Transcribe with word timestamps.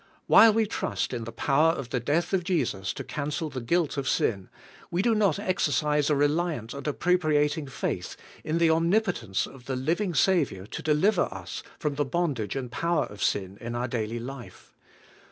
While 0.25 0.53
we 0.53 0.65
trust 0.65 1.13
in 1.13 1.25
the 1.25 1.31
power 1.31 1.73
of 1.73 1.89
the 1.89 1.99
death 1.99 2.33
of 2.33 2.43
Jesus 2.43 2.91
to 2.93 3.03
cancel 3.03 3.51
the 3.51 3.61
guilt 3.61 3.97
of 3.97 4.09
sin, 4.09 4.49
we 4.89 5.03
do 5.03 5.13
not 5.13 5.37
exercise 5.37 6.09
a 6.09 6.15
reliant 6.15 6.73
and 6.73 6.87
appropriating 6.87 7.67
faith 7.67 8.17
in 8.43 8.57
the 8.57 8.71
omnipotence 8.71 9.45
of 9.45 9.65
the 9.65 9.75
living 9.75 10.15
Saviour 10.15 10.65
to 10.65 10.81
deliver 10.81 11.31
us 11.31 11.61
from 11.77 11.93
the 11.93 12.03
bondage 12.05 12.55
a7id 12.55 12.69
poiver 12.71 13.11
of 13.11 13.21
sin 13.21 13.59
in 13.61 13.75
our 13.75 13.87
daily 13.87 14.19
life. 14.19 14.73